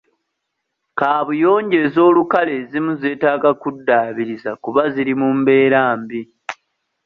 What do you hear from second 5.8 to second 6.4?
mbi.